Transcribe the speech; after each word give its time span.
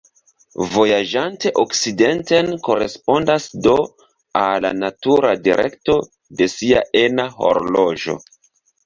Vojaĝante 0.75 1.49
okcidenten 1.63 2.47
korespondas 2.67 3.45
do 3.67 3.73
al 4.45 4.65
la 4.67 4.71
natura 4.79 5.35
direkto 5.49 5.99
de 6.41 6.49
sia 6.55 6.83
ena 7.03 7.27
horloĝo. 7.43 8.17